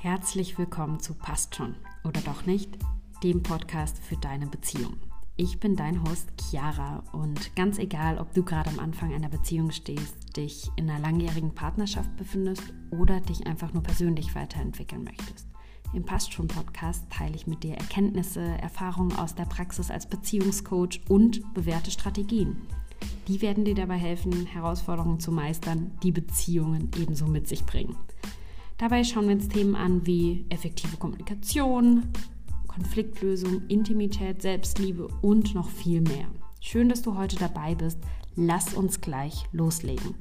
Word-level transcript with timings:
Herzlich 0.00 0.56
willkommen 0.58 1.00
zu 1.00 1.12
Passt 1.12 1.56
schon 1.56 1.74
oder 2.04 2.20
doch 2.20 2.46
nicht, 2.46 2.70
dem 3.24 3.42
Podcast 3.42 3.98
für 3.98 4.16
deine 4.16 4.46
Beziehung. 4.46 4.94
Ich 5.34 5.58
bin 5.58 5.74
dein 5.74 6.04
Host 6.04 6.28
Chiara 6.40 7.02
und 7.10 7.56
ganz 7.56 7.80
egal, 7.80 8.18
ob 8.18 8.32
du 8.32 8.44
gerade 8.44 8.70
am 8.70 8.78
Anfang 8.78 9.12
einer 9.12 9.28
Beziehung 9.28 9.72
stehst, 9.72 10.36
dich 10.36 10.70
in 10.76 10.88
einer 10.88 11.00
langjährigen 11.00 11.52
Partnerschaft 11.52 12.16
befindest 12.16 12.62
oder 12.92 13.18
dich 13.18 13.48
einfach 13.48 13.72
nur 13.72 13.82
persönlich 13.82 14.36
weiterentwickeln 14.36 15.02
möchtest. 15.02 15.48
Im 15.92 16.04
Passt 16.04 16.32
schon 16.32 16.46
Podcast 16.46 17.10
teile 17.10 17.34
ich 17.34 17.48
mit 17.48 17.64
dir 17.64 17.74
Erkenntnisse, 17.74 18.40
Erfahrungen 18.40 19.16
aus 19.16 19.34
der 19.34 19.46
Praxis 19.46 19.90
als 19.90 20.08
Beziehungscoach 20.08 21.00
und 21.08 21.54
bewährte 21.54 21.90
Strategien. 21.90 22.68
Die 23.26 23.42
werden 23.42 23.64
dir 23.64 23.74
dabei 23.74 23.96
helfen, 23.96 24.46
Herausforderungen 24.46 25.18
zu 25.18 25.32
meistern, 25.32 25.90
die 26.04 26.12
Beziehungen 26.12 26.88
ebenso 26.96 27.26
mit 27.26 27.48
sich 27.48 27.66
bringen. 27.66 27.96
Dabei 28.78 29.02
schauen 29.02 29.26
wir 29.26 29.34
uns 29.34 29.48
Themen 29.48 29.74
an 29.74 30.06
wie 30.06 30.46
effektive 30.50 30.96
Kommunikation, 30.96 32.04
Konfliktlösung, 32.68 33.66
Intimität, 33.66 34.40
Selbstliebe 34.40 35.08
und 35.20 35.52
noch 35.56 35.68
viel 35.68 36.00
mehr. 36.00 36.28
Schön, 36.60 36.88
dass 36.88 37.02
du 37.02 37.16
heute 37.16 37.34
dabei 37.36 37.74
bist. 37.74 37.98
Lass 38.36 38.74
uns 38.74 39.00
gleich 39.00 39.46
loslegen. 39.50 40.14